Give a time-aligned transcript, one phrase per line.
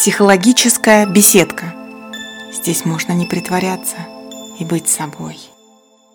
[0.00, 1.74] Психологическая беседка.
[2.54, 3.98] Здесь можно не притворяться
[4.58, 5.36] и быть собой.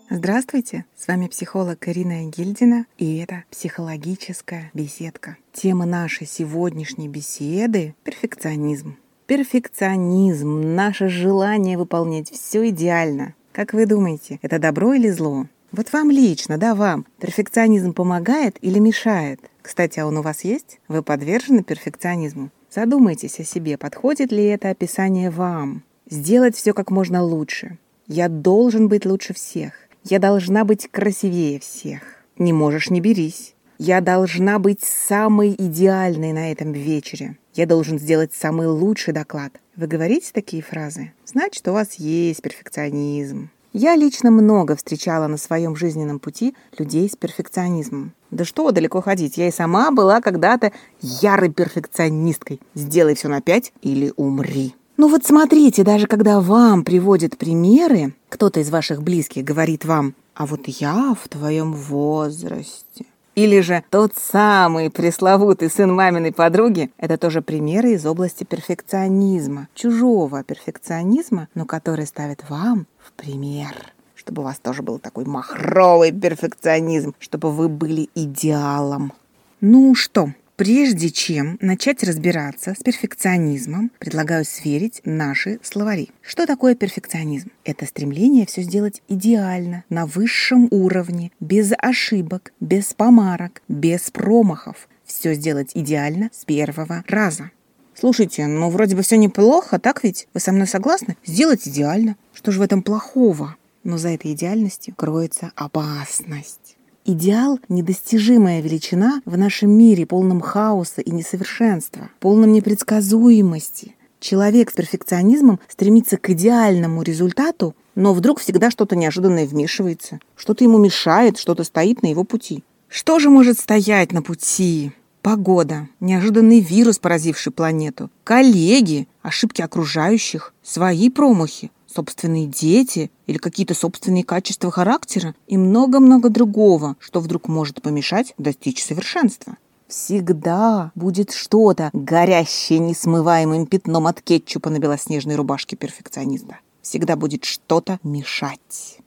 [0.10, 5.38] Здравствуйте, с вами психолог Ирина Гильдина, и это психологическая беседка.
[5.54, 8.98] Тема нашей сегодняшней беседы– перфекционизм.
[9.28, 13.36] Перфекционизм– наше желание выполнять все идеально.
[13.52, 15.46] Как вы думаете, это добро или зло?
[15.72, 19.42] Вот вам лично, да, вам, перфекционизм помогает или мешает?
[19.62, 20.80] Кстати, а он у вас есть?
[20.88, 22.50] Вы подвержены перфекционизму?
[22.76, 25.84] Задумайтесь о себе, подходит ли это описание вам.
[26.10, 27.78] Сделать все как можно лучше.
[28.06, 29.72] Я должен быть лучше всех.
[30.04, 32.02] Я должна быть красивее всех.
[32.38, 33.56] Не можешь, не берись.
[33.78, 37.38] Я должна быть самой идеальной на этом вечере.
[37.54, 39.54] Я должен сделать самый лучший доклад.
[39.78, 41.14] Вы говорите такие фразы?
[41.26, 43.52] Значит, у вас есть перфекционизм.
[43.78, 48.14] Я лично много встречала на своем жизненном пути людей с перфекционизмом.
[48.32, 52.62] Да что далеко ходить, я и сама была когда-то ярой перфекционисткой.
[52.74, 54.74] Сделай все на пять или умри.
[54.96, 60.46] Ну вот смотрите, даже когда вам приводят примеры, кто-то из ваших близких говорит вам, а
[60.46, 67.42] вот я в твоем возрасте, или же тот самый пресловутый сын маминой подруги– это тоже
[67.42, 73.94] примеры из области перфекционизма, чужого перфекционизма, но который ставит вам в пример
[74.26, 79.14] чтобы у вас тоже был такой махровый перфекционизм, чтобы вы были идеалом.
[79.62, 86.12] Ну что, Прежде чем начать разбираться с перфекционизмом, предлагаю сверить наши словари.
[86.22, 87.52] Что такое перфекционизм?
[87.66, 94.88] Это стремление все сделать идеально, на высшем уровне, без ошибок, без помарок, без промахов.
[95.04, 97.52] Все сделать идеально с первого раза.
[97.98, 100.28] Слушайте, ну вроде бы все неплохо, так ведь?
[100.34, 101.16] Вы со мной согласны?
[101.26, 102.18] Сделать идеально.
[102.34, 103.56] Что же в этом плохого?
[103.84, 106.76] Но за этой идеальностью кроется опасность.
[107.06, 113.96] Идеал– недостижимая величина в нашем мире, полном хаоса и несовершенства, полном непредсказуемости.
[114.20, 120.80] Человек с перфекционизмом стремится к идеальному результату, но вдруг всегда что-то неожиданное вмешивается, что-то ему
[120.80, 122.64] мешает, что-то стоит на его пути.
[122.88, 124.92] Что же может стоять на пути?
[125.26, 134.24] Погода, неожиданный вирус, поразивший планету, коллеги, ошибки окружающих, свои промахи, собственные дети или какие-то собственные
[134.24, 139.58] качества характера и много-много другого, что вдруг может помешать достичь совершенства.
[139.88, 146.60] Всегда будет что-то, горящее несмываемым пятном от кетчупа на белоснежной рубашке перфекциониста.
[146.84, 149.00] Всегда будет что-то мешать.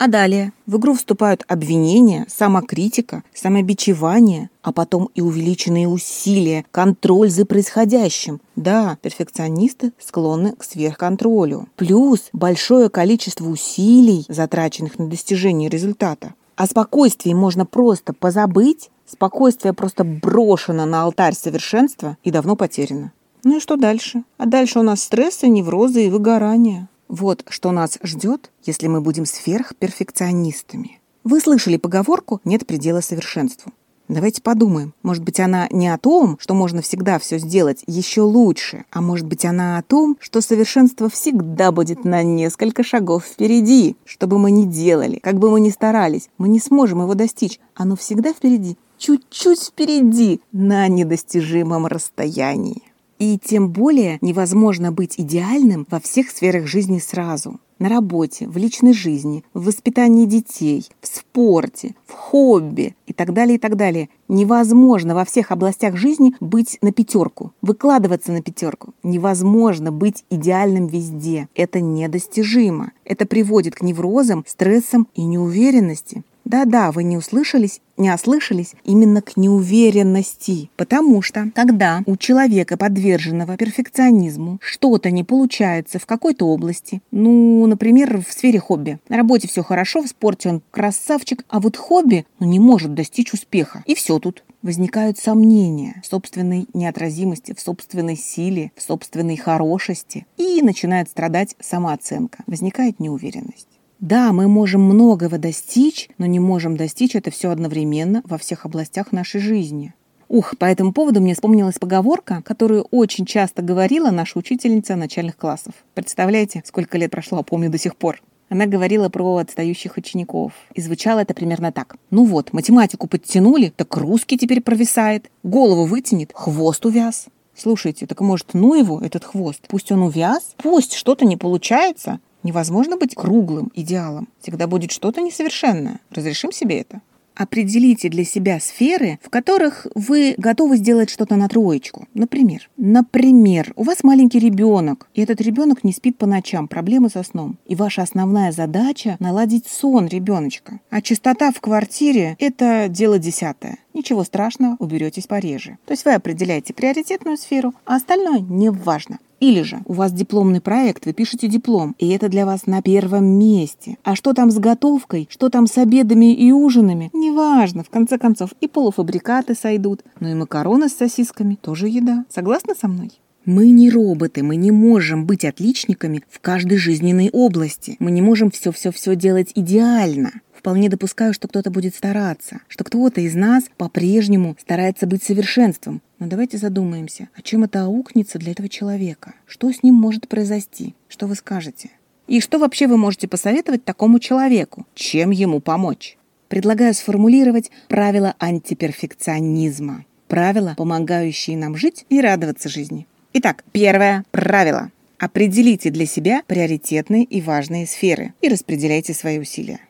[0.00, 7.44] А далее в игру вступают обвинения, самокритика, самобичевание, а потом и увеличенные усилия, контроль за
[7.44, 8.40] происходящим.
[8.56, 11.68] Да, перфекционисты склонны к сверхконтролю.
[11.76, 16.32] Плюс большое количество усилий, затраченных на достижение результата.
[16.56, 23.12] О спокойствии можно просто позабыть, спокойствие просто брошено на алтарь совершенства и давно потеряно.
[23.44, 24.24] Ну и что дальше?
[24.38, 26.88] А дальше у нас стрессы, неврозы и выгорание.
[27.10, 31.00] Вот что нас ждет, если мы будем сверхперфекционистами.
[31.24, 33.72] Вы слышали поговорку «нет предела совершенству».
[34.06, 34.94] Давайте подумаем.
[35.02, 39.26] Может быть, она не о том, что можно всегда все сделать еще лучше, а может
[39.26, 43.96] быть, она о том, что совершенство всегда будет на несколько шагов впереди.
[44.04, 47.58] Что бы мы ни делали, как бы мы ни старались, мы не сможем его достичь.
[47.74, 52.89] Оно всегда впереди, чуть-чуть впереди, на недостижимом расстоянии.
[53.20, 57.60] И тем более невозможно быть идеальным во всех сферах жизни сразу.
[57.78, 63.56] На работе, в личной жизни, в воспитании детей, в спорте, в хобби и так далее,
[63.56, 64.08] и так далее.
[64.28, 68.94] Невозможно во всех областях жизни быть на пятерку, выкладываться на пятерку.
[69.02, 71.48] Невозможно быть идеальным везде.
[71.54, 72.92] Это недостижимо.
[73.04, 76.22] Это приводит к неврозам, стрессам и неуверенности.
[76.50, 80.68] Да-да, вы не услышались, не ослышались именно к неуверенности.
[80.74, 88.20] Потому что, когда у человека, подверженного перфекционизму, что-то не получается в какой-то области, ну, например,
[88.20, 88.98] в сфере хобби.
[89.08, 93.32] На работе все хорошо, в спорте он красавчик, а вот хобби ну, не может достичь
[93.32, 93.84] успеха.
[93.86, 100.26] И все тут возникают сомнения в собственной неотразимости, в собственной силе, в собственной хорошести.
[100.36, 102.42] И начинает страдать самооценка.
[102.48, 103.68] Возникает неуверенность.
[104.00, 109.12] Да, мы можем многого достичь, но не можем достичь это все одновременно во всех областях
[109.12, 109.92] нашей жизни.
[110.28, 115.74] Ух, по этому поводу мне вспомнилась поговорка, которую очень часто говорила наша учительница начальных классов.
[115.92, 118.22] Представляете, сколько лет прошло, помню до сих пор.
[118.48, 120.52] Она говорила про отстающих учеников.
[120.72, 121.96] И звучало это примерно так.
[122.10, 125.30] Ну вот, математику подтянули, так русский теперь провисает.
[125.42, 127.26] Голову вытянет, хвост увяз.
[127.54, 129.60] Слушайте, так может, ну его, этот хвост?
[129.68, 134.28] Пусть он увяз, пусть что-то не получается, Невозможно быть круглым идеалом.
[134.40, 136.00] Всегда будет что-то несовершенное.
[136.10, 137.02] Разрешим себе это.
[137.34, 142.06] Определите для себя сферы, в которых вы готовы сделать что-то на троечку.
[142.12, 147.22] Например, например, у вас маленький ребенок, и этот ребенок не спит по ночам, проблемы со
[147.22, 147.56] сном.
[147.66, 150.80] И ваша основная задача наладить сон ребеночка.
[150.90, 153.78] А чистота в квартире– это дело десятое.
[153.94, 155.78] Ничего страшного, уберетесь пореже.
[155.86, 159.18] То есть вы определяете приоритетную сферу, а остальное не важно.
[159.40, 163.24] Или же у вас дипломный проект, вы пишете диплом, и это для вас на первом
[163.24, 163.96] месте.
[164.04, 167.82] А что там с готовкой, что там с обедами и ужинами, неважно.
[167.82, 172.26] В конце концов, и полуфабрикаты сойдут, но и макароны с сосисками тоже еда.
[172.28, 173.10] Согласны со мной?
[173.46, 177.96] Мы не роботы, мы не можем быть отличниками в каждой жизненной области.
[177.98, 180.32] Мы не можем все-все-все делать идеально.
[180.60, 186.02] Вполне допускаю, что кто-то будет стараться, что кто-то из нас по-прежнему старается быть совершенством.
[186.18, 189.32] Но давайте задумаемся, о чем это аукнется для этого человека?
[189.46, 190.94] Что с ним может произойти?
[191.08, 191.88] Что вы скажете?
[192.26, 194.86] И что вообще вы можете посоветовать такому человеку?
[194.94, 196.18] Чем ему помочь?
[196.48, 200.04] Предлагаю сформулировать правила антиперфекционизма.
[200.28, 203.06] Правила, помогающие нам жить и радоваться жизни.
[203.32, 204.90] Итак, первое правило.
[205.18, 209.80] Определите для себя приоритетные и важные сферы и распределяйте свои усилия.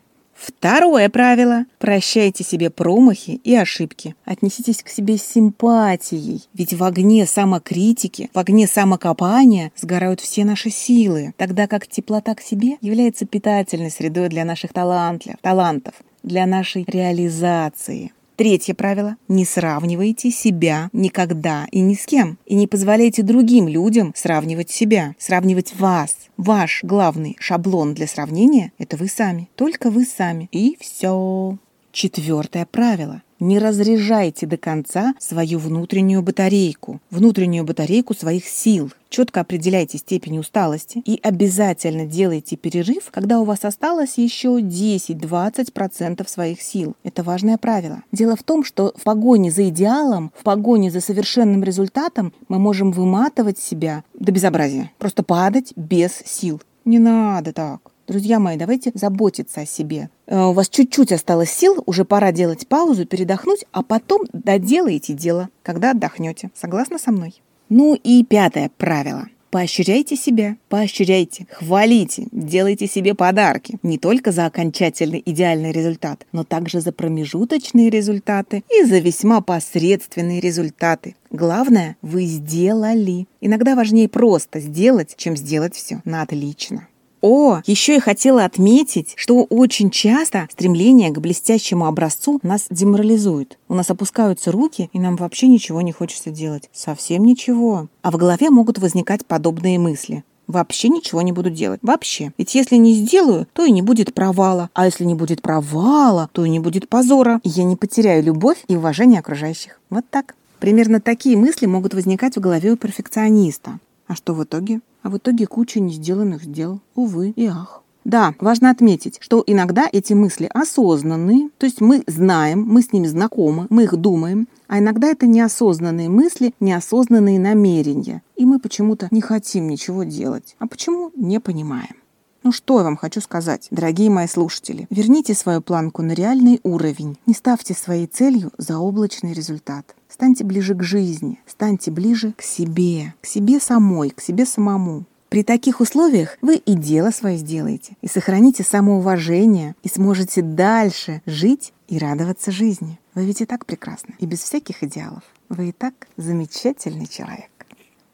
[0.40, 1.66] Второе правило.
[1.78, 4.14] Прощайте себе промахи и ошибки.
[4.24, 6.48] Отнеситесь к себе с симпатией.
[6.54, 12.40] Ведь в огне самокритики, в огне самокопания сгорают все наши силы, тогда как теплота к
[12.40, 18.12] себе является питательной средой для наших талантов, талантов для нашей реализации.
[18.40, 19.16] Третье правило.
[19.28, 22.38] Не сравнивайте себя никогда и ни с кем.
[22.46, 26.16] И не позволяйте другим людям сравнивать себя, сравнивать вас.
[26.38, 29.50] Ваш главный шаблон для сравнения– это вы сами.
[29.56, 30.48] Только вы сами.
[30.52, 31.58] И все.
[31.92, 33.22] Четвертое правило.
[33.40, 38.92] Не разряжайте до конца свою внутреннюю батарейку, внутреннюю батарейку своих сил.
[39.08, 46.60] Четко определяйте степень усталости и обязательно делайте перерыв, когда у вас осталось еще 10-20% своих
[46.60, 46.94] сил.
[47.02, 48.02] Это важное правило.
[48.12, 52.92] Дело в том, что в погоне за идеалом, в погоне за совершенным результатом мы можем
[52.92, 56.60] выматывать себя до безобразия, просто падать без сил.
[56.84, 57.89] Не надо так.
[58.10, 60.10] Друзья мои, давайте заботиться о себе.
[60.26, 65.48] Э, у вас чуть-чуть осталось сил, уже пора делать паузу, передохнуть, а потом доделаете дело,
[65.62, 66.50] когда отдохнете.
[66.52, 67.40] Согласны со мной?
[67.68, 69.28] Ну и пятое правило.
[69.50, 73.78] Поощряйте себя, поощряйте, хвалите, делайте себе подарки.
[73.84, 80.40] Не только за окончательный идеальный результат, но также за промежуточные результаты и за весьма посредственные
[80.40, 81.14] результаты.
[81.30, 83.28] Главное, вы сделали.
[83.40, 86.88] Иногда важнее просто сделать, чем сделать все на отлично.
[87.20, 93.58] О, еще я хотела отметить, что очень часто стремление к блестящему образцу нас деморализует.
[93.68, 96.70] У нас опускаются руки, и нам вообще ничего не хочется делать.
[96.72, 97.88] Совсем ничего.
[98.02, 101.78] А в голове могут возникать подобные мысли вообще ничего не буду делать.
[101.82, 102.32] Вообще.
[102.36, 104.68] Ведь если не сделаю, то и не будет провала.
[104.74, 107.40] А если не будет провала, то и не будет позора.
[107.44, 109.80] И я не потеряю любовь и уважение окружающих.
[109.90, 110.34] Вот так.
[110.58, 113.78] Примерно такие мысли могут возникать в голове у перфекциониста.
[114.10, 114.80] А что в итоге?
[115.04, 116.80] А в итоге куча не сделанных дел.
[116.96, 117.84] Увы и ах.
[118.04, 123.06] Да, важно отметить, что иногда эти мысли осознанные, то есть мы знаем, мы с ними
[123.06, 129.20] знакомы, мы их думаем, а иногда это неосознанные мысли, неосознанные намерения, и мы почему-то не
[129.20, 130.56] хотим ничего делать.
[130.58, 131.12] А почему?
[131.14, 131.99] Не понимаем.
[132.42, 134.86] Ну что я вам хочу сказать, дорогие мои слушатели.
[134.88, 137.18] Верните свою планку на реальный уровень.
[137.26, 139.94] Не ставьте своей целью заоблачный результат.
[140.08, 145.04] Станьте ближе к жизни, станьте ближе к себе, к себе самой, к себе самому.
[145.28, 151.74] При таких условиях вы и дело свое сделаете, и сохраните самоуважение, и сможете дальше жить
[151.88, 152.98] и радоваться жизни.
[153.14, 155.22] Вы ведь и так прекрасны, и без всяких идеалов.
[155.50, 157.50] Вы и так замечательный человек.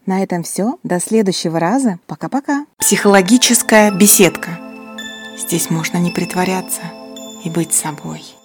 [0.07, 0.79] На этом все.
[0.85, 1.99] До следующего раза.
[2.07, 2.67] Пока-пока.
[2.79, 4.51] Психологическая беседка.
[5.37, 6.83] Здесь можно не притворяться
[7.45, 8.36] и быть собой.